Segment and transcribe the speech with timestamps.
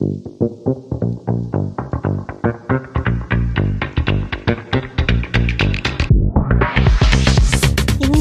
[0.00, 0.12] 聆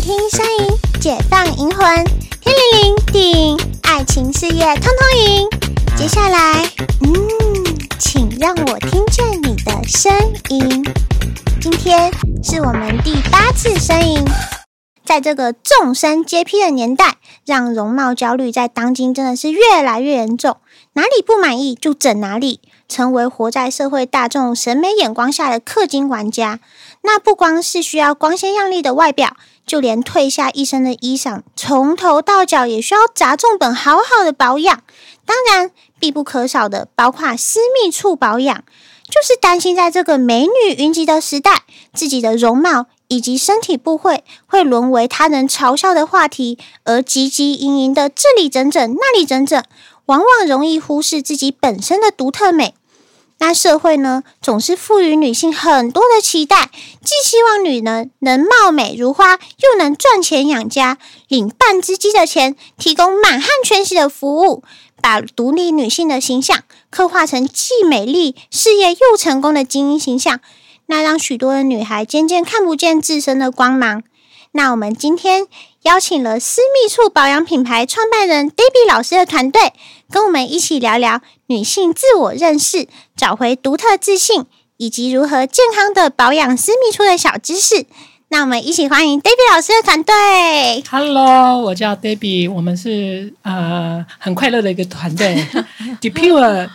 [0.01, 2.03] 听声音，解放灵魂，
[2.41, 5.47] 天灵灵，地灵，爱情事业通通赢。
[5.95, 6.67] 接下来，
[7.01, 7.13] 嗯，
[7.99, 10.11] 请让我听见你的声
[10.49, 10.83] 音。
[11.61, 12.11] 今天
[12.43, 14.25] 是我们第八次声音。
[15.05, 20.57] 在这个众生皆批的年代，让容貌焦虑在当今真的是越来越严重。
[20.97, 22.59] 哪里不满意就整哪里，
[22.89, 26.59] 成为活在社会大众审美眼光下的氪金玩家。
[27.01, 34.81] 那不光是需要光鲜亮丽的外表，就连褪下一身的衣裳，从头到脚也需要砸重本好好的保养。
[35.23, 38.63] 当然，必不可少的包括私密处保养，
[39.05, 41.61] 就是担心在这个美女云集的时代，
[41.93, 42.87] 自己的容貌。
[43.09, 49.63] 以及身体部位会沦为他人嘲笑的话题，而汲汲营营的这里整整那里整整，
[50.07, 52.73] 往往容易忽视自己本身的独特美。
[53.39, 56.71] 那社会呢，总是赋予女性很多的期待，
[57.03, 64.63] 既希望女人能貌美如花，又能赚钱养家，领半只鸡的钱，提供满汉全席的服务，
[64.99, 70.39] 把独立女性的形象刻画成既美丽、事业又成功的精英形象。
[70.87, 74.01] 那让许多的女孩渐渐看不见自身的光芒。
[74.53, 75.45] 那我们今天
[75.83, 79.73] 邀请了私密处保养品牌创办人 Debbie 老师的团队，
[80.11, 84.45] 跟我们一起聊聊女性自我认识、找回独特自信，
[84.77, 87.85] 以及如何健康的保养私密处的小知识。
[88.29, 90.83] 那我们一起欢迎 Debbie 老师的团队。
[90.89, 95.45] Hello，我叫 Debbie，我们是呃很快乐的一个团队。
[96.01, 96.69] DePure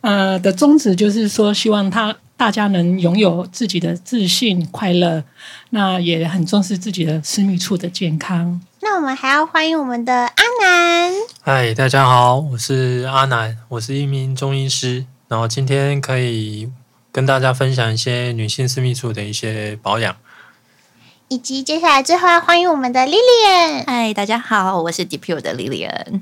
[0.00, 2.16] 呃的宗旨就是说，希望他。
[2.38, 5.24] 大家能拥有自己的自信、快乐，
[5.70, 8.60] 那也很重视自己的私密处的健康。
[8.80, 11.12] 那我们还要欢迎我们的阿南。
[11.42, 15.04] 嗨，大家好，我是阿南，我是一名中医师。
[15.26, 16.70] 然后今天可以
[17.10, 20.16] 跟大家分享一些女性私密处的一些保养，
[21.26, 23.84] 以及接下来最后要欢迎我们的 Lilian。
[23.84, 26.20] 嗨，大家好，我是 DePure 的 Lilian。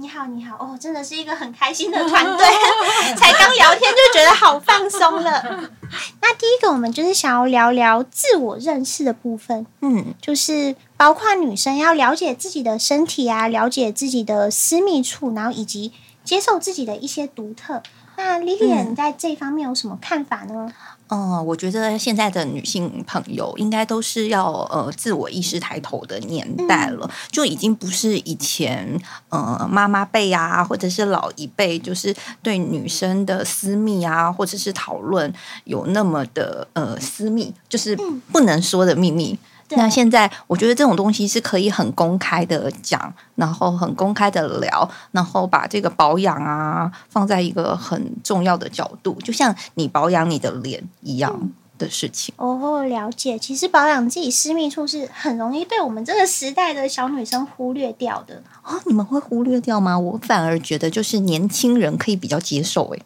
[0.00, 2.46] 你好，你好哦，真的是一个很开心的团队，
[3.18, 5.70] 才刚聊天就觉得好放松了。
[6.22, 15.92] 那第一个，我们就是想要聊聊自我认识的部分，嗯，就是包括女生要了解自己的身体啊，了解自己的私密处，然后以及
[16.22, 17.82] 接受自己的一些独特。
[18.16, 20.72] 那 Lilian，你在这方面有什么看法呢？
[21.08, 35.32] 嗯，我觉得现在的女性朋友应该都是要呃自我意识抬头的年代了，嗯、就已经不是以前呃妈妈辈啊，或者是老一辈，就是对女生的私密啊，或者是讨论
[35.64, 37.96] 有那么的呃私密，就是
[38.30, 39.32] 不能说的秘密。
[39.32, 39.38] 嗯
[39.70, 52.34] 那现在，我觉得这种东西是可以很公开的讲，然后很公开的聊，然后把这个保养啊放在一个很重要的角度，就像你保养你的脸一样的事情。
[52.38, 53.38] 嗯、哦，了解。
[53.38, 58.42] 其实保养自己私密处是很容易被我们这个时代的小女生忽略掉的。
[58.64, 59.98] 哦，你们会忽略掉吗？
[59.98, 62.88] 我反而觉得就是年轻人可以比较接受。
[62.90, 63.02] 诶。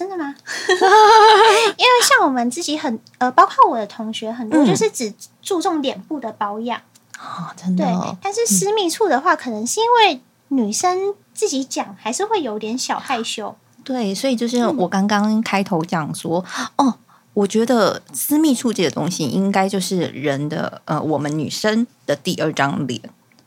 [0.00, 0.34] 真的吗？
[1.76, 5.12] 因为像我们自己很呃，包括我的同学很多，就是只
[5.42, 6.80] 注重脸部的保养
[7.18, 7.84] 啊，真的。
[7.84, 13.54] 对，但是私密处的话，可能是因为女生自己讲，还是会有点小害羞。
[13.84, 16.42] 对，所以就是我刚刚开头讲说，
[16.76, 16.94] 哦，
[17.34, 23.02] 我觉得私密处这个东西，应该就是人的呃，我们女生的第二张脸。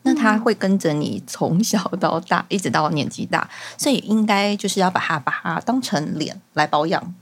[0.06, 7.14] 那它会跟着你从小到大， 一直到年纪大，所以应该就是要把它把它当成脸来保养。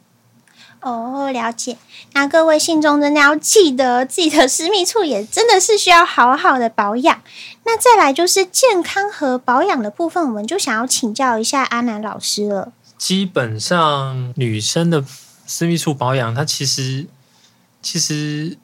[0.81, 1.79] 哦，了解。
[2.13, 7.23] 那各位信众真的要记得，自己的私密处也真的是需要好好的保养。
[7.65, 12.73] 那再来就是健康和保养的部分，我们就想要请教一下阿南老师了。
[12.99, 15.05] 基本上，女生的
[15.47, 17.07] 私密处保养，它其实
[17.81, 18.59] 其实，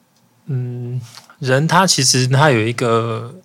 [0.47, 0.99] 嗯，
[1.39, 3.35] 人他其实他有一个。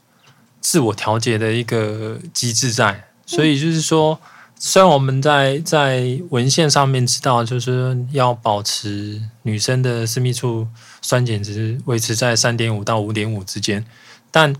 [0.65, 4.19] 自我调节的一个机制在，所以就是说，
[4.59, 10.67] 虽然我们在在文献上面知道，就是要保持女生的私密处
[11.03, 13.85] 酸碱值维持在三点五到五点五之间，
[14.31, 14.57] 但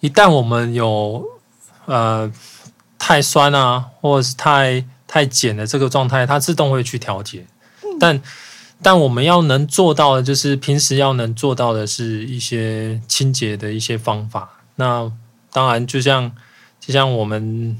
[0.00, 1.22] 一旦我们有
[1.84, 2.32] 呃
[2.98, 7.44] 太酸啊，或者是太太碱的这个状态，它自动会去调节，
[8.00, 8.22] 但。
[8.84, 14.61] 但我们要能做到的，就是平时要能做到的是一些清洁的一些方法。
[14.76, 15.10] 那
[15.52, 16.32] 当然，就像
[16.80, 17.76] 就像我们，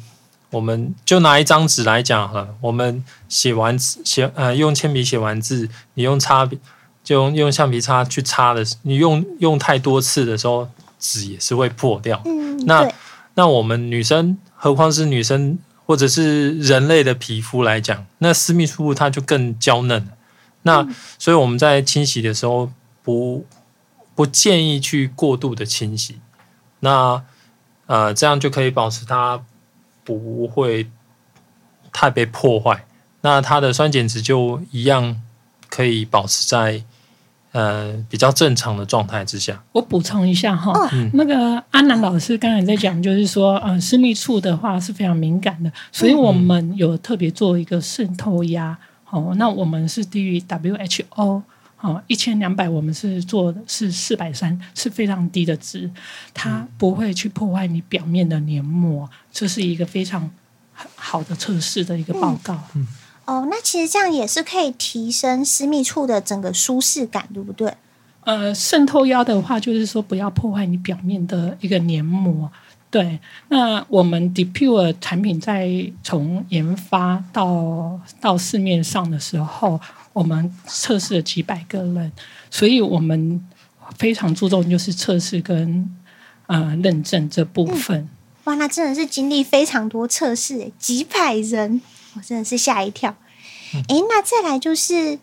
[0.51, 6.59] 我们就拿一张纸来讲哈，我们写完写呃用铅笔写完字，你用擦笔
[7.03, 10.69] 就用用橡皮擦去擦的，你用用太多次的时候，
[10.99, 12.21] 纸也是会破掉。
[12.25, 12.89] 嗯，那
[13.35, 15.59] 那我们女生，何况是女生。
[15.85, 20.09] 或者是人类的皮肤来讲，那私密处它就更娇嫩。
[20.63, 22.71] 那所以我们在清洗的时候
[23.03, 23.45] 不
[24.15, 26.19] 不建议去过度的清洗。
[26.83, 27.23] 那
[27.87, 29.43] 呃，这样就可以保持它
[30.05, 30.89] 不会
[31.93, 32.85] 太被破坏。
[33.23, 35.21] 那它的酸碱值就一样
[35.69, 36.85] 可以保持在。
[37.55, 48.75] 呃，比较正常的状态之下，我补充一下哈，嗯、那个安南老师刚才在讲，就是说，呃，私密处的话是非常敏感的，所以我们有特别做一个渗透压，
[49.11, 51.43] 哦、嗯，那我们是低于 WHO，
[51.83, 55.91] 哦，一千两百，我们是做的是四百三，是非常低的值，
[56.33, 60.31] 它不会去破坏你表面的黏膜，这是一个非常
[60.97, 62.55] 好的测试的一个报告。
[62.75, 62.81] 嗯。
[62.83, 62.87] 嗯
[63.25, 67.73] 哦，那其实这样也是可以提升私密处的整个舒适感，对不对？
[68.25, 72.51] 呃，渗透压的话，就是说不要破坏你表面的一个黏膜。
[72.91, 75.71] 对，那我们 DePure 产品在
[76.03, 79.81] 从研发到到市面上的时候，
[80.13, 82.13] 我们测试了几百个人，
[82.51, 83.45] 所以我们
[83.99, 85.91] 非常注重就是测试跟
[86.47, 88.01] 呃认证这部分。
[88.01, 88.11] 嗯。
[88.45, 91.81] 哇，那真的是经历非常多测试，几百人。
[92.15, 93.17] 我真的是吓一跳，
[93.73, 95.19] 哎、嗯，那再来就是，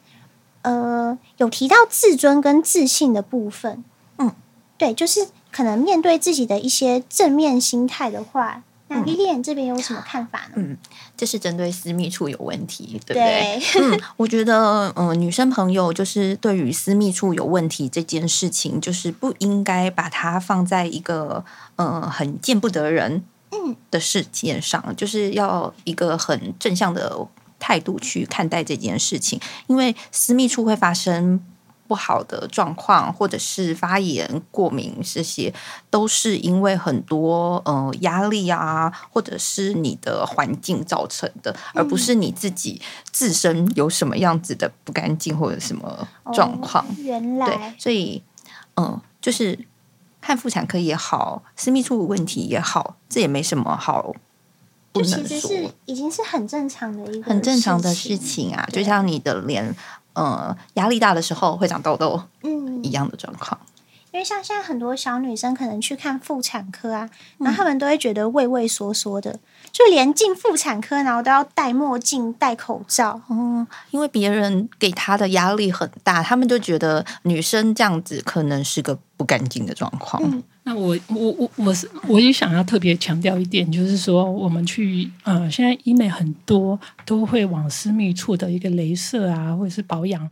[0.64, 3.84] 呃，有提到自尊跟自信的部分，
[4.18, 4.34] 嗯，
[4.76, 10.56] 对，就是可能面对自己的一些正面心态的话，那 Lilian 这边有什么看法呢？
[10.56, 10.78] 嗯，
[11.16, 13.62] 这是针对私密处有问题，对不对？
[13.74, 21.46] 对嗯，我觉得，嗯、呃，女生朋友就是对于私密处有问题这件事情，就是不应该把它放在一个，
[21.78, 23.24] 呃，很见不得人。
[23.52, 27.28] 嗯的事件上，就是要一个很正向的
[27.58, 31.44] 态度去看待这件事情，因为私密处会发生
[31.90, 35.54] 不好的状况，或者是发炎、过敏，这些
[35.90, 42.80] 都是因为很多呃压力啊，或者是你的环境造成的，而不是你自己
[43.12, 46.86] 自身有什么样子的不干净或者什么状况。
[46.86, 48.24] 哦，原来，对，所以
[48.76, 49.68] 嗯、呃，就是。
[50.22, 54.14] 看妇产科也好，私密处问题也好，这也没什么好
[54.92, 55.24] 不能说。
[55.24, 59.74] 其实是已经是很正常的一个很正常的事情啊，就像你的脸，
[60.14, 63.60] 呃，压力大的时候会长痘痘，嗯，一样的状况。
[64.12, 67.08] 因为像现在很多小女生可能去看妇产科啊，
[67.38, 69.40] 然后她们都会觉得畏畏缩缩的，
[69.72, 73.22] 就连进妇产科然后都要戴墨镜、戴口罩。
[73.30, 80.20] 嗯，因为别人给她的压力很大，他们就觉得女生这样子可能是个不干净的状况。
[80.24, 90.30] 嗯，那我我我我是我也想要特别强调一点，就是说我们去呃，现在医美很多都会往私密处的一个镭射啊，或者是保养。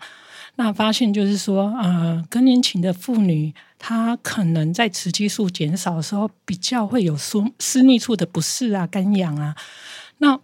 [0.57, 9.55] 那发现就是说，呃，更年期的妇女，她可能在雌激素减少的时候，比较会有私私密处的不适啊、干痒啊。
[10.19, 10.39] 那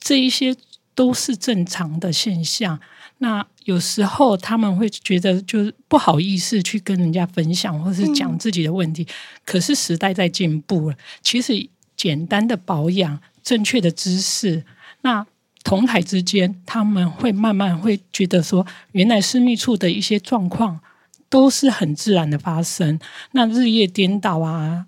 [0.00, 0.56] 这一些
[0.98, 2.80] 都是正常的现象。
[3.18, 9.04] 那有时候他们会觉得就是不好意思去跟人家分享，或是讲自己的问题。
[9.04, 9.14] 嗯、
[9.44, 14.64] 可是时代在进步了，其实简单的保养、正确的姿势，
[15.02, 15.24] 那。
[15.64, 20.80] 同台之间，他们会慢慢会觉得说，原来私密处的一些状况
[21.28, 22.98] 都是很自然的发生。
[23.32, 24.86] 那日夜颠倒啊，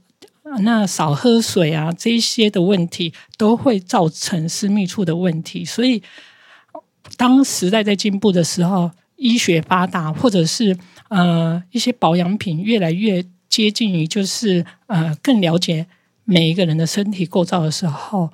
[0.58, 5.64] 那少喝水啊，这些的问题都会造成私密处的问题。
[5.64, 6.02] 所以，
[7.16, 10.76] 当时代在进步的时候，医学发达，或者是
[11.09, 15.87] 呃一些保养品越来越接近于就是呃更了解
[16.25, 18.30] 每一个人的身体构造的时候，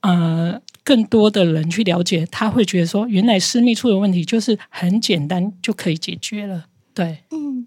[0.00, 0.60] 呃。
[0.82, 6.64] 更多的人去了解，他会觉得说，原来私密处的问题就是很简单就可以解决了。
[6.92, 7.66] 对，嗯，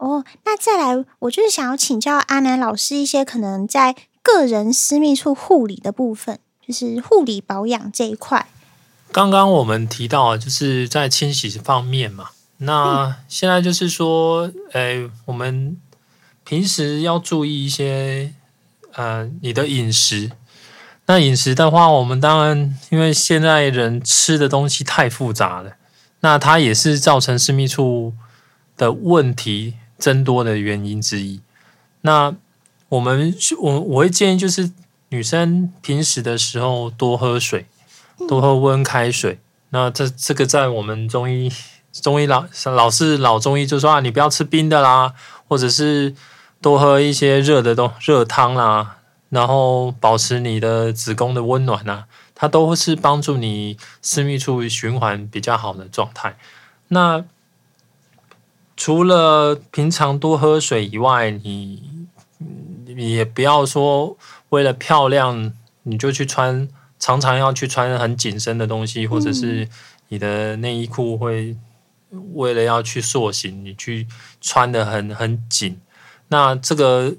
[0.00, 8.48] 哦，那再来，我就是想要请教阿南老师一些可能在个人私密处护理的部分，就是护理保养这一块。
[9.12, 15.76] 刚刚我们提到，就是在清洗方面嘛，那现在就是说，哎，我们
[16.44, 18.32] 平时要注意一些，
[18.94, 20.30] 呃，你的饮食。
[21.06, 25.72] 那饮食的话，我们当然因为现在人吃的东西太复杂了，
[26.20, 28.14] 那它也是造成私密处
[28.76, 31.40] 的问题增多的原因之一。
[32.00, 32.34] 那
[32.88, 34.72] 我们我我会建议就是
[35.10, 37.66] 女生平时的时候多喝水，
[38.26, 39.38] 多喝温开水。
[39.68, 41.52] 那这这个在我们中医
[41.92, 45.14] 中医老老是老中医就说啊，你不要吃冰的啦，
[45.46, 46.14] 或者是
[46.60, 48.96] 多喝一些热的东热汤啦。
[49.28, 56.36] 然后保持你的子宫的温暖啊，它都是帮助你私密处循环比较好的状态。
[56.88, 57.24] 那
[58.80, 61.82] 除了平常多喝水以外，你
[62.86, 64.16] 你也不要说
[64.48, 66.66] 为了漂亮你就去穿
[66.98, 69.68] 常常要去穿很紧身的东西，或者是
[70.08, 71.54] 你的内衣裤会
[72.32, 74.06] 为了要去塑形，你去
[74.40, 75.78] 穿的很很紧。
[76.28, 77.14] 那这个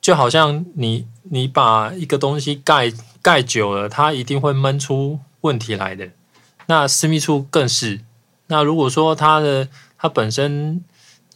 [0.00, 2.92] 就好像你你把一个东西盖
[3.22, 6.10] 盖久了，它一定会闷出问题来的。
[6.66, 8.00] 那私密处更是。
[8.48, 9.68] 那如果说它的
[10.02, 10.82] 它本身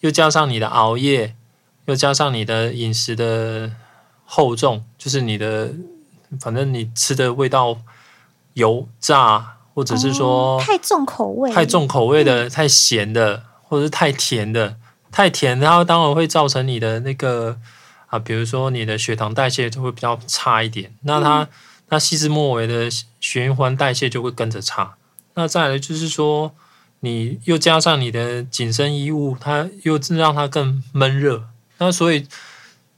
[0.00, 1.37] 又加上你的熬夜，
[1.85, 3.71] 又加上你的饮食的
[4.25, 5.75] 厚重，就是你的
[6.40, 7.76] 反正你吃的味道
[8.54, 14.76] 油炸，或者是说、哦、太重口味，太重口味的、太咸的，或者是太甜的，
[15.12, 17.59] 太甜，它当然会造成你的那个
[18.06, 20.94] 啊，比如说你的血糖代谢就会比较差一点。
[21.02, 21.49] 那它、嗯、
[21.90, 22.88] 那细枝末尾的
[23.21, 24.94] 循环代谢就会跟着差。
[25.35, 26.54] 那再来就是说。
[27.04, 31.44] 你又加上你的紧身衣物，它又让它更闷热，
[31.76, 32.26] 那所以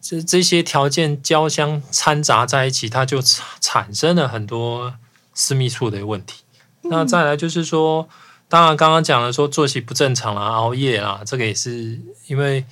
[0.00, 3.20] 这这些条件交相掺杂在一起，它就
[3.60, 4.94] 产生了很多
[5.34, 6.44] 私密处的问题。
[6.82, 8.08] 那再来就是说，
[8.48, 12.64] 当然刚刚讲了说作息不正常啦，熬夜啦，这个也是因为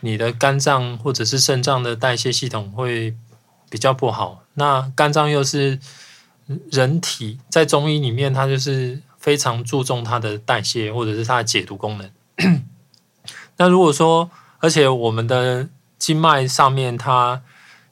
[0.00, 3.14] 你的肝脏或者是肾脏的代谢系统会
[3.70, 4.44] 比较不好。
[4.52, 5.78] 那肝脏又是
[6.70, 9.00] 人体在中医里面，它就是。
[9.24, 12.10] 非常注重它的代谢或者是它的解毒功能。
[13.56, 17.40] 那如果说，而且我们的经脉上面，它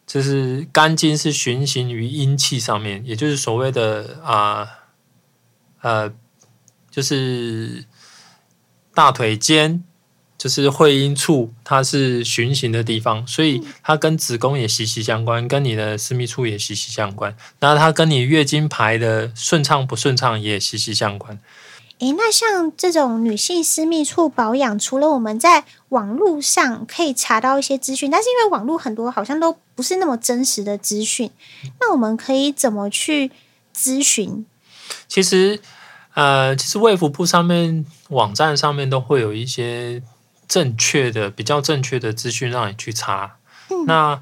[0.07, 4.69] 就是肝经是循行于阴气上面，也就是所谓的啊
[5.81, 6.13] 呃，
[6.91, 7.87] 就是
[8.93, 9.83] 大腿间。
[10.43, 17.33] 就是会阴处，它是循行的地方，所以它跟子宫也息息相关，跟你的私密处也息息相关。
[17.61, 21.39] 那它跟你月经排的顺畅不顺畅也息息相关。
[22.01, 31.31] 诶，那像这种女性私密处保养，除了我们在网络上可以查到一些资讯，但是因为网络很多好像都不是那么真实的资讯，
[31.79, 33.31] 那我们可以怎么去
[33.73, 34.45] 咨询？
[35.07, 35.61] 其实，
[36.15, 40.03] 呃，其实卫福部上面网站上面都会有一些。
[40.53, 43.37] 正确的、比较正确的资讯让你去查。
[43.71, 44.21] 嗯、那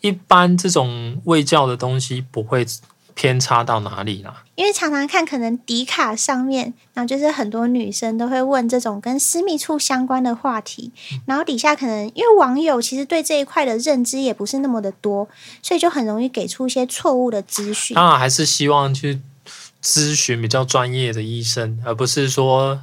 [0.00, 2.64] 一般这种卫教的东西不会
[3.12, 4.44] 偏差到哪里啦。
[4.54, 10.90] 因为常常看可能迪卡上面，然后就是很多女生都会问这种跟私密处相关的话题，
[11.26, 15.28] 然后底下可能因为网友其实对这一块的认知也不是那么的多，
[15.62, 17.94] 所以就很容易给出一些错误的资讯。
[17.94, 19.20] 当然还是希望去。
[19.82, 22.82] 咨询比较专业的医生，而不是说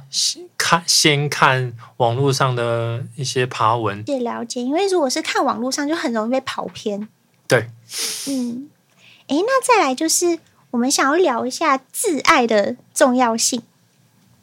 [0.56, 4.02] 看先看网络上的一些爬文。
[4.06, 7.08] 也了解，因为如果是看网络上，就很容易被跑偏。
[7.46, 7.68] 对，
[8.28, 8.68] 嗯，
[9.28, 10.38] 诶，那再来就是
[10.70, 13.62] 我们想要聊一下自爱的重要性。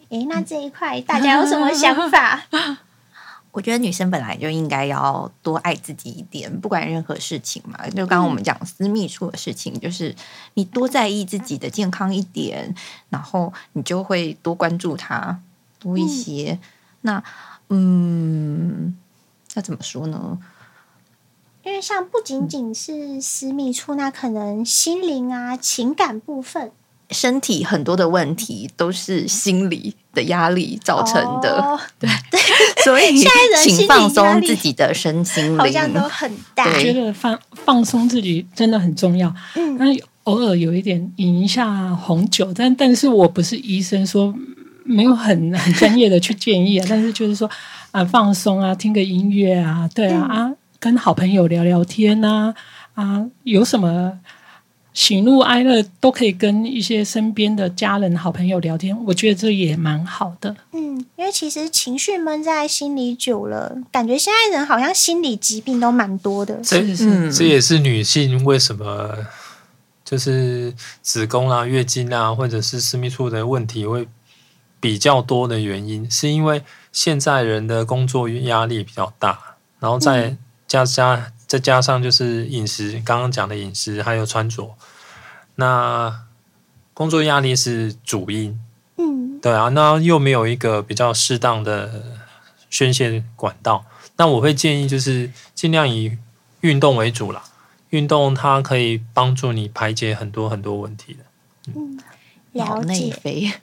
[0.09, 2.45] 诶，那这一块大家有什么想法？
[3.53, 7.87] 我觉得女生本来就应该要多爱自己一点，不管任何事情嘛。
[7.91, 10.13] 就刚刚我们讲私密处的事情，嗯、就是
[10.55, 12.75] 你多在意自己的健康一点，
[13.09, 15.39] 然后你就会多关注他
[15.79, 16.51] 多一些。
[16.51, 16.59] 嗯
[17.05, 17.23] 那
[17.67, 18.95] 嗯，
[19.55, 20.39] 那怎么说呢？
[21.63, 26.71] 因为像不仅仅是私密处，那可能心灵啊、情感部分。
[27.11, 32.39] 身体很多的问题都是心理的压力造成的，哦、对 对，
[32.83, 33.23] 所以
[33.63, 36.65] 请放松自己的身心灵，好像都很大。
[36.65, 39.33] 我觉得放放松自己真的很重要。
[39.55, 39.85] 嗯，那
[40.23, 44.33] 偶尔有一点饮一下红酒，但但是我不是医生，说
[44.83, 46.85] 没有很很专业的去建议啊。
[46.89, 47.49] 但是就是说
[47.91, 52.53] 啊，放松啊，听个音乐啊，对啊、嗯、啊，跟好朋友聊聊天啊
[52.93, 54.19] 啊，有什么？
[54.93, 60.55] 喜怒哀乐都可以跟一些身边的家人、好朋友聊天，我觉得这也蛮好的。
[60.71, 66.59] 嗯，因为其实情绪闷在心里久了，感觉现在人好像心理疾病都蛮多的。
[66.63, 69.17] 这是、嗯、这也是女性为什么
[70.05, 70.71] 就是
[71.01, 74.07] 子宫啊、月经啊，或者是私密处的问题会
[74.79, 79.39] 比较多的原因，是因为现在人的工作压力比较大，
[79.79, 81.32] 然后再加加。
[81.53, 84.75] 嗯再加上就是饮食，刚刚讲的饮食还有穿着，
[85.57, 86.21] 那
[86.95, 88.59] 工作压力是主因，
[88.97, 92.17] 嗯，对啊，那又没有一个比较适当的
[92.71, 93.85] 宣泄管道，
[94.17, 96.17] 那我会建议就是尽量以
[96.61, 97.43] 运动为主啦，
[97.91, 101.19] 运动它可以帮助你排解很多很多问题的。
[101.75, 101.99] 嗯，
[102.53, 103.53] 脑内肥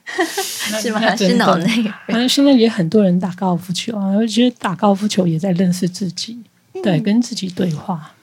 [0.79, 1.13] 是吗？
[1.13, 1.91] 是脑内啡。
[2.07, 6.41] 反正 现在也很多人打高尔夫球啊，我觉得打高尔夫球也在认识自己。
[6.83, 8.13] 对，跟自己对话。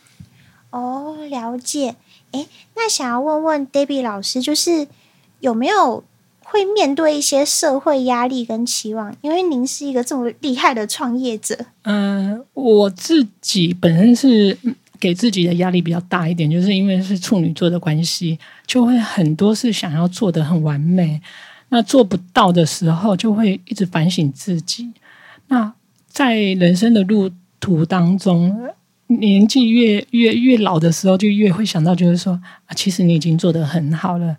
[0.70, 1.96] 哦，了解。
[2.32, 4.86] 诶，那想要问问 Debbie 老师，就是
[5.40, 6.04] 有没有
[6.40, 9.14] 会面对一些社会压力跟期望？
[9.22, 11.66] 因为您是一个这么厉害的创业者。
[11.82, 14.58] 嗯、呃，我自己本身是
[15.00, 21.20] 给自己的压力比较大一点，就是因为是处女座的关系，就会很多事想要做的很完美，
[21.70, 24.90] 那做不到的时候，就会一直反省自己。
[25.46, 25.72] 那
[26.10, 28.56] 在人生的路途当中，
[29.06, 32.32] 年纪越越越老的时候，就越会想到，就是说
[32.66, 34.36] 啊，其实你已经做得很好了，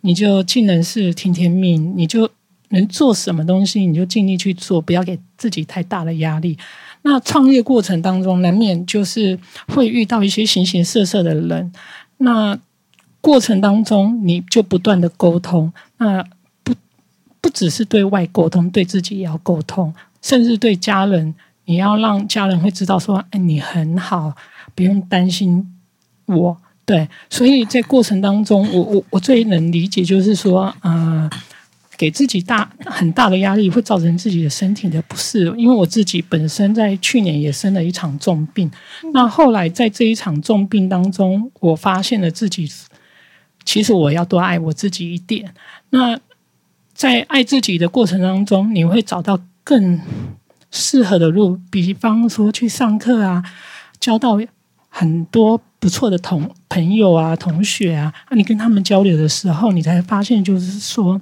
[0.00, 2.28] 你就尽人事听天命，你就
[2.70, 6.58] 能做什么东西，你就尽力去做，不要给自己太大的压力。
[7.02, 11.72] 那创业过程当中，难免就是会遇到一些形形色色的人，
[12.18, 12.58] 那
[13.20, 16.24] 过程当中你就不断的沟通，那
[16.64, 16.74] 不
[17.40, 21.34] 不只是对外沟通，对自己也要沟通，甚至对家人。
[21.68, 24.34] 你要让家人会知道说，哎，你很好，
[24.74, 25.70] 不用担心
[26.24, 26.56] 我。
[26.86, 31.28] 对，所以在过程当中，我我我最能理解就是说，呃，
[31.98, 35.44] 给自己大很大的压力，会造成自己的身体的不适。
[35.58, 38.70] 因为我自己本身在去年也生了一场重病，
[39.12, 42.66] 那后来在这一场重病当中，我发现了自己，
[43.66, 45.52] 其实我要多爱我自己一点。
[45.90, 46.18] 那
[46.94, 50.00] 在爱自己的过程当中，你会找到更。
[50.70, 53.42] 适合的路，比方说去上课啊，
[53.98, 54.38] 交到
[54.88, 61.20] 很多不错的同朋友啊、同学啊，那你跟他们交流的时候，你才发现，就是说，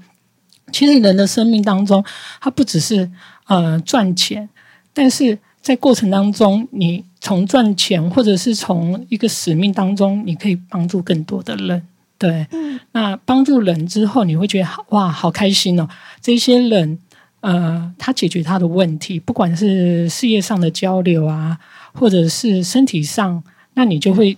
[0.72, 2.04] 其实人的生命当中，
[2.40, 3.10] 它不只是
[3.46, 4.48] 呃赚钱，
[4.92, 11.86] 但是在过程当中，你从赚钱或者是从一个使命当中，你可以帮助更多的人。
[12.18, 15.88] 对，嗯，那帮助人之后，你会觉得哇，好开心哦，
[16.20, 16.98] 这些人。
[17.40, 21.58] 呃，他解决他的问题，不管是事业上的交流啊，
[21.92, 23.42] 或者是身体上，
[23.74, 24.36] 那你就会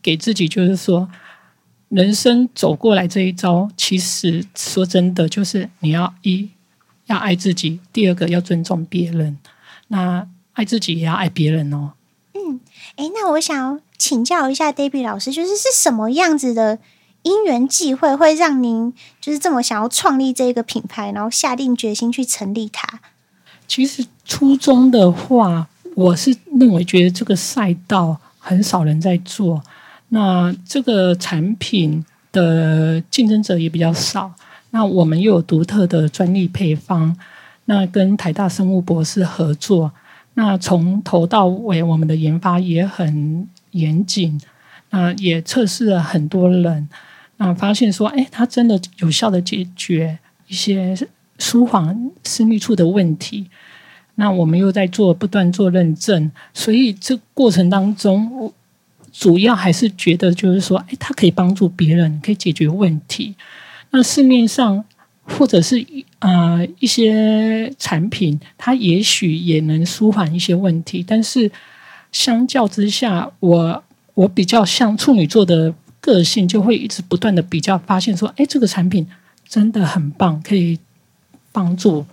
[0.00, 1.08] 给自己，就是说，
[1.88, 6.48] 人生走过来这一招，其实说真的，就是你要一
[7.06, 9.36] 要爱自己，第二个要尊重别人，
[9.88, 11.92] 那爱自己也要爱别人哦。
[12.32, 12.60] 嗯，
[12.96, 16.78] 诶，那我想请教一下 Debbie 老师，就是是什么样子的？
[17.26, 23.00] 因缘际会会让您就是这么想要创立这个品牌，然后下定决心去成立它。
[23.66, 29.60] 其实初衷的话，我是认为觉得这个赛道很少人在做，
[30.10, 34.32] 那这个产品的竞争者也比较少。
[34.70, 37.16] 那我们又有独特的专利配方，
[37.64, 39.90] 那跟台大生物博士合作，
[40.34, 44.40] 那从头到尾我们的研发也很严谨，
[44.90, 46.88] 那也测试了很多人。
[47.38, 50.18] 那发现说，哎，它真的有效的解决
[50.48, 50.96] 一些
[51.38, 53.46] 舒缓私密处的问题。
[54.14, 58.50] 那我们又在做，不断做认证，所以这过程当中，
[59.12, 63.34] 主要还是觉得就是说，哎，它可以帮助别人，可以解决问题。
[63.90, 64.82] 那市面上
[65.22, 65.86] 或者是
[66.20, 71.52] 呃一些产品，它也许也能舒缓一些问题，但是
[72.10, 75.74] 相较之下，我我比较像处女座的。
[76.06, 79.08] 个性就会一直不断的比较，发现说，哎，这个产品
[79.48, 80.78] 真的很棒，可以
[81.50, 82.06] 帮助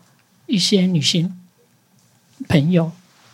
[0.48, 1.32] 一些女性
[2.50, 2.92] 朋友。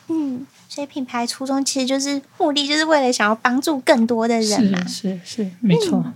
[0.10, 4.86] 嗯，所以品牌初衷其实就是目的，就是为了想要帮助更多的人嘛。
[4.86, 6.04] 是是是，没错。
[6.06, 6.14] 嗯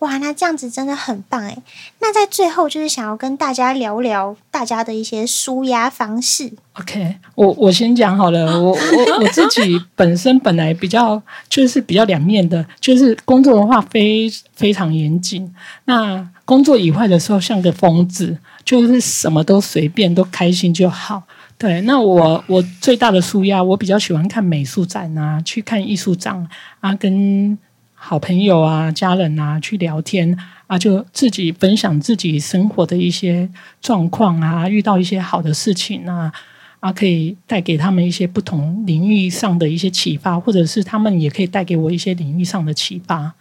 [0.00, 1.56] 哇，那这样子真的很棒哎！
[2.00, 6.50] 那在最后，就是想要跟大家聊聊大家的一些舒压方式。
[6.72, 8.58] OK，我我先讲好了。
[8.58, 15.54] 我我我自己本身本来比较就是比较两面的，就是工作的话非非常严谨。
[15.84, 21.22] 那工作以外的时候，像个疯子，就是什么都随便，都开心就好。
[21.58, 26.48] 对，那我我最大的舒压，我比较喜欢看美术展啊，去看艺术展
[26.80, 27.58] 啊，跟。
[28.02, 30.36] 好朋友啊，家人啊，去聊天
[30.66, 33.48] 啊，就自己分享自己生活的一些
[33.82, 36.32] 状况啊，遇到一些好的事情啊，
[36.80, 43.32] 啊，可以带给他们一些不同领域上的一些启发，或者是他们也可以带给我一些领域上的启发。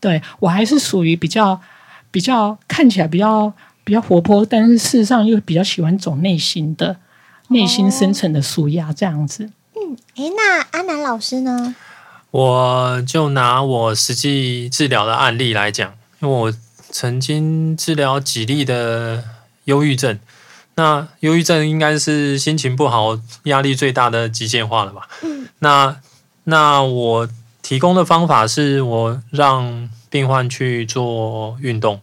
[0.00, 1.60] 对，我还是属于比较
[2.12, 6.96] 比较看起来比较比较活泼，但是事实上又比较喜欢走内心的
[7.48, 9.50] 内心深层的舒压这样子。
[9.74, 11.74] 嗯，诶，那阿南老师呢？
[12.34, 16.52] 我就拿我实际治疗的案例来讲，因为我
[16.90, 19.22] 曾经治疗几例的
[19.66, 20.18] 忧郁症。
[20.74, 25.08] 那忧郁症应该是心情不好、压力最大的极限化了吧？
[25.22, 25.46] 嗯。
[25.60, 26.00] 那
[26.42, 27.28] 那我
[27.62, 32.00] 提供的方法是我让病患去做运动，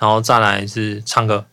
[0.00, 1.46] 然后再来是唱歌。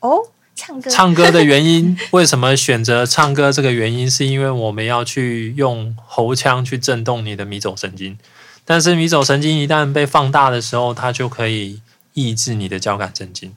[0.00, 0.18] 哦。
[0.56, 3.52] 唱歌，唱歌的原因，为什么选择唱歌？
[3.52, 8.18] 这个原因是因为我们要去用喉腔去震动你的迷走神经，
[8.64, 11.82] 但是迷走神经一旦被放大的时候，它就可以
[12.14, 13.54] 抑制你的交感神经。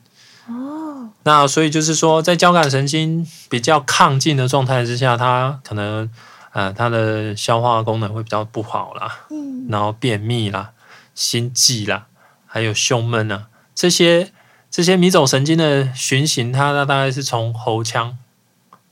[0.47, 6.09] 哦，那所以就是说，在交感神经比较亢进的状态之下，它可能
[6.51, 10.71] 呃，它的消化功能会比较不好啦，嗯，然后便秘啦、
[11.15, 12.07] 心悸啦，
[12.45, 14.31] 还有胸闷啊，这些
[14.79, 18.17] 这些迷走神经的循行，它大概是从喉腔、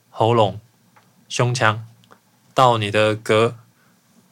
[0.10, 0.60] 喉咙、
[1.30, 1.88] 胸腔
[2.54, 3.54] 到你的膈，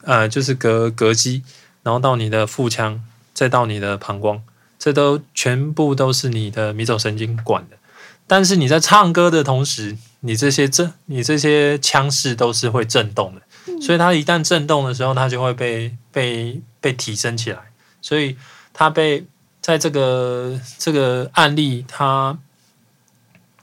[0.02, 1.42] 呃，就是膈膈肌，
[1.82, 4.42] 然后到你的腹腔，再到你的膀胱，
[4.78, 7.78] 这都全部都是你的迷走神经管的。
[8.26, 17.60] 但是你在唱歌的同时，你这些震，你这些腔室都是会震动的，嗯、所以它一旦震动的时候，它就会被被被提升起来。
[18.02, 18.36] 所以
[18.74, 19.24] 它被
[19.66, 22.38] 在这个这个案例，它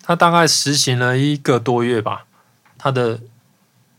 [0.01, 2.25] 它大概实行了一个多月吧，
[2.77, 3.21] 它的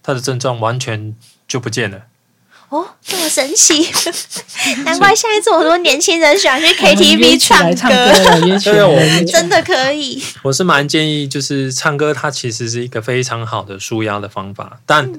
[0.02, 1.16] 它的症状完全
[1.48, 2.02] 就不见了。
[2.68, 3.90] 哦，这么神奇，
[4.84, 10.22] 难怪现在这么多年轻人喜欢去 KTV 唱歌， 真的可以。
[10.42, 15.10] 我是蛮建议，就是唱歌，它其实是一个非常好的舒压的方法，但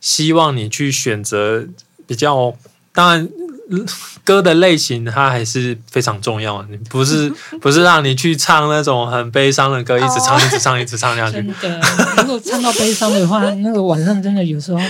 [0.00, 1.64] 希望你去选择
[2.04, 2.56] 比较，
[2.92, 3.28] 当然
[4.24, 11.34] 歌的类型它还是非常重要的，你不是 不是让你去唱那种很悲伤的歌，一直唱一直唱一直唱下去。
[11.34, 11.80] 真的，
[12.18, 14.80] 如果唱到悲伤的话，那个晚上真的有时候。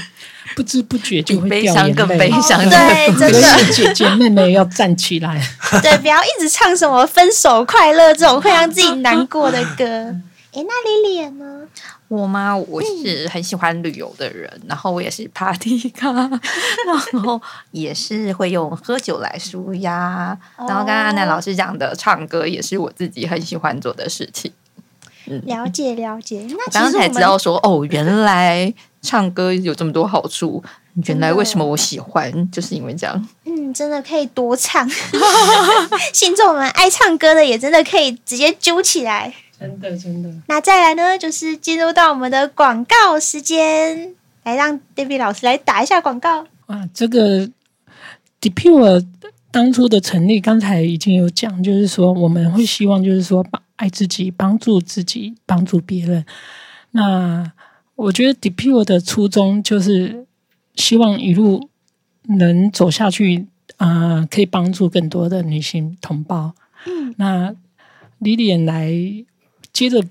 [0.55, 2.59] 不知不觉就会掉眼泪，更悲伤。
[2.71, 5.39] 对，真的，姐姐妹妹要站起来。
[5.83, 9.85] 对，不要一直唱什么分手快乐这种会让自己难过的歌。
[10.55, 11.66] 哎，那莉莉呢？
[12.09, 12.57] 我吗？
[12.57, 16.13] 我是很喜欢旅游的人，然后我也是 party 咖，
[17.13, 17.41] 然后
[17.71, 20.39] 也是会用喝酒来舒压。
[20.57, 24.53] 然后刚刚安南老师讲的唱歌，也是我自己很喜欢做的事情。
[25.27, 26.47] 嗯，了解了解。
[26.49, 28.73] 那刚刚才知道说，哦，原来。
[29.03, 30.61] 唱歌有这么多好处，
[31.05, 33.29] 原来为什么我喜欢，就是因为这样。
[33.45, 34.89] 嗯，真的可以多唱，
[36.13, 39.33] 信众们爱唱歌的也真的可以直接揪起来。
[39.59, 40.31] 真的真的。
[40.49, 44.15] 那再来呢，就是进入到我们的广告时间，
[44.45, 46.47] 来让 David 老师来打一下广告。
[46.67, 47.49] 啊，这个
[48.41, 49.07] DePure
[49.51, 56.27] 当初的成立，刚才已经有讲，就是说我们会希望，就是说帮爱自己，帮助自己，帮助别人。
[56.91, 57.51] 那
[57.95, 60.27] 我觉得 DePure 的初衷就是
[60.75, 61.71] 希望一路
[62.25, 63.47] 能走下去，
[63.79, 66.53] 啊、呃，可以帮助更多的女性同胞。
[66.85, 67.55] 嗯，那
[68.21, 68.93] Lilian 来。
[69.77, 70.03] 接着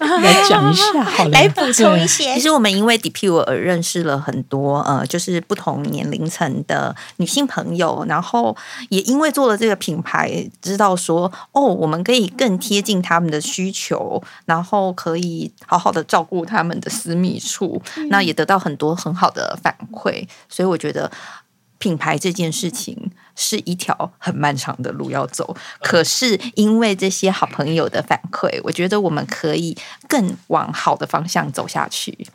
[0.00, 2.34] 来讲一下，好了，来补充一些。
[2.34, 8.56] 其实我们因为 DePure 而认识了很多呃，就是不同年龄层的女性朋友，然后
[8.88, 21.08] 也因为做了这个品牌，知道说哦，我们可以更贴近他们的需求，然后可以好好的照顾他们的私密处，那也得到很多很好的反馈，所以我觉得。
[21.76, 29.76] 品牌这件事情是一条很漫长的路要走，可是因为这些好朋友的反馈，我觉得我们可以
[30.08, 32.26] 更往好的方向走下去。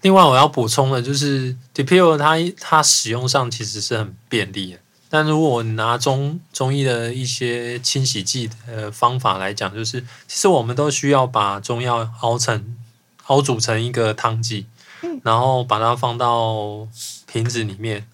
[0.00, 4.78] 另外，我要补充的就是 DePure 它它使用上其实是很便利的，
[5.08, 12.76] 但如果你拿中中医的一些清洗剂的方法来讲，就是其实我们都需要把中药熬成
[13.26, 14.66] 熬煮成一个汤剂，
[15.22, 16.88] 然后把它放到
[17.26, 18.04] 瓶子里面。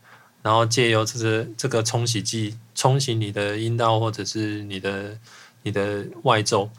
[0.48, 5.18] 然后借由这个这个冲洗剂冲洗你的阴道或者是你的
[5.62, 6.70] 你的外周，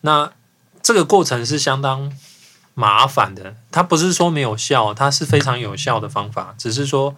[0.00, 0.32] 那
[0.82, 2.10] 这个过程是相当
[2.72, 3.54] 麻烦的。
[3.70, 7.14] 它不是说没有效，它是非常有效的方法，只是说，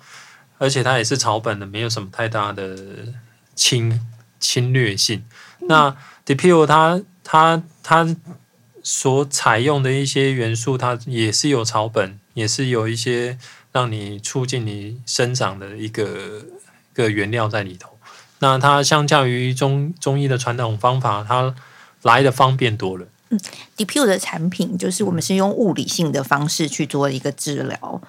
[0.59, 2.77] 而且它也是草本的，没有什么太大的
[3.55, 4.01] 侵
[4.41, 5.25] 侵略性。
[5.69, 8.17] 那 Depu 它它它
[8.83, 13.39] 所采用的一些元素，它也是有草本，也是有一些。
[13.73, 16.45] 让你促进你生长的一个
[16.93, 17.91] 一个原料在里头，
[18.41, 21.55] 那它相较于中中医的传统方法，它
[22.03, 23.07] 来的方便多了。
[23.31, 23.41] 嗯
[23.79, 28.03] ，DePure 的产品就是我们是用物理性的方式去做一个治疗，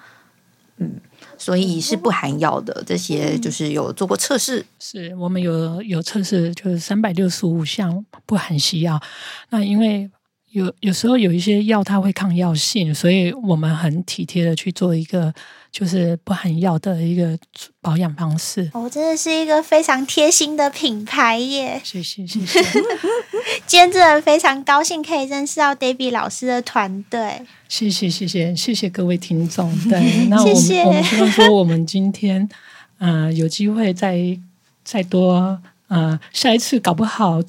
[0.76, 1.00] 嗯，
[1.38, 2.84] 所以是不含药的。
[2.86, 9.00] 这些就是有做过测试，是我们有有测试，就是三百六十五项不含西药。
[9.48, 10.10] 那因为
[10.54, 15.34] 有有时候有一些药它会抗药性，所以我们很体贴的去做一个
[15.72, 17.36] 就是不含药的一个
[17.80, 18.70] 保养方式。
[18.72, 21.80] 哦，真的是一个非常贴心的品牌耶！
[21.82, 22.62] 谢谢谢谢。
[23.66, 27.42] 今天真的非常高兴可以认识到 Debbie 老师的团队。
[27.68, 29.76] 谢谢谢谢谢谢各位听众。
[29.88, 32.48] 对， 那我们谢谢我们希望说我们今天
[32.98, 34.38] 呃有机会再
[34.84, 37.40] 再多呃下一次搞不好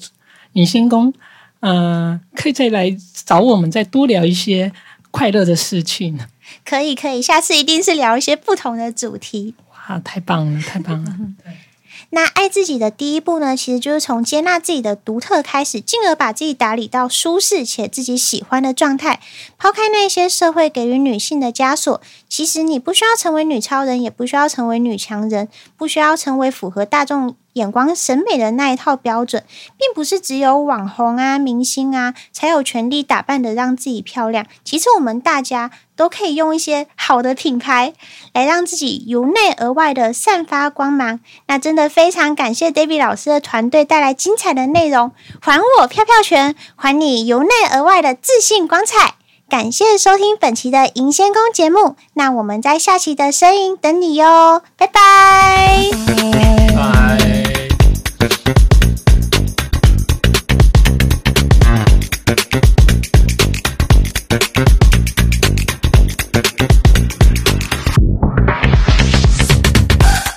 [0.54, 1.14] 女性宫。
[1.60, 4.72] 嗯、呃，可以再来找我们，再多聊一些
[5.10, 6.18] 快乐的事情。
[6.64, 9.54] 可以，可以，下次一定是聊一些不同的主题。
[9.70, 11.16] 哇，太棒了，太棒了！
[11.42, 11.52] 对，
[12.10, 19.20] 那爱自己的第一步呢，其实就是从接纳自己的独特开始，进而把自己打理到舒适且自己喜欢的状态。
[19.58, 29.42] 抛开那些社会给予女性的枷锁，其实你不需要成为女超人，也不需要成为女强人，不需要成为符合大众眼光审美的那一套标准，
[29.78, 34.44] 并不是只有网红啊、明星啊才有权利打扮得让自己漂亮。
[34.62, 37.94] 其实我们大家都可以用一些好的品牌
[38.34, 41.20] 来让自己由内而外的散发光芒。
[41.46, 49.14] 那真的非常感谢 David 老师的团队带来精彩的内容，还我飘飘拳，还你由内而外的自信光彩。
[49.48, 55.84] 感谢收听本期的银仙宫节目，那我们在下期的声音等你哟，拜拜。